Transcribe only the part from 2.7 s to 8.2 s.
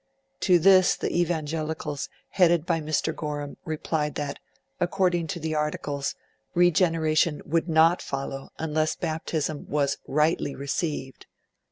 Mr. Gorham, replied that, according to the Articles, regeneration would not